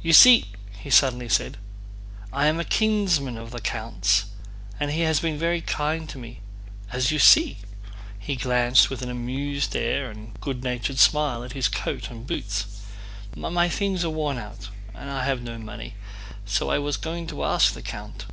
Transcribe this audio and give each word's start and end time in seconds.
"You 0.00 0.14
see," 0.14 0.52
he 0.78 0.88
suddenly 0.88 1.28
said, 1.28 1.58
"I 2.32 2.46
am 2.46 2.58
a 2.58 2.64
kinsman 2.64 3.36
of 3.36 3.50
the 3.50 3.60
count's 3.60 4.24
and 4.80 4.90
he 4.90 5.00
has 5.02 5.20
been 5.20 5.36
very 5.38 5.60
kind 5.60 6.08
to 6.08 6.16
me. 6.16 6.40
As 6.92 7.10
you 7.10 7.18
see" 7.18 7.58
(he 8.18 8.36
glanced 8.36 8.88
with 8.88 9.02
an 9.02 9.10
amused 9.10 9.76
air 9.76 10.10
and 10.10 10.32
good 10.40 10.64
natured 10.64 10.98
smile 10.98 11.44
at 11.44 11.52
his 11.52 11.68
coat 11.68 12.08
and 12.10 12.26
boots) 12.26 12.80
"my 13.36 13.68
things 13.68 14.02
are 14.02 14.08
worn 14.08 14.38
out 14.38 14.70
and 14.94 15.10
I 15.10 15.26
have 15.26 15.42
no 15.42 15.58
money, 15.58 15.94
so 16.46 16.70
I 16.70 16.78
was 16.78 16.96
going 16.96 17.26
to 17.26 17.44
ask 17.44 17.74
the 17.74 17.82
count..." 17.82 18.24